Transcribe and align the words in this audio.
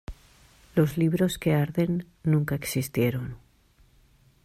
Los 0.73 0.97
libros 0.97 1.37
que 1.37 1.53
arden 1.53 2.07
nunca 2.23 2.55
existieron 2.55 3.37